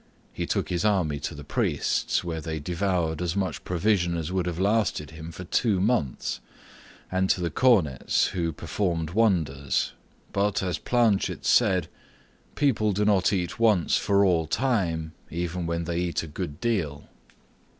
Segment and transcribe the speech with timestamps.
[0.33, 4.47] He took his army to the priest's, where they devoured as much provision as would
[4.47, 6.39] have lasted him for two months,
[7.11, 9.91] and to the cornet's, who performed wonders;
[10.33, 11.87] but as Planchet said,
[12.55, 16.59] "People do not eat at once for all time, even when they eat a good
[16.59, 17.07] deal."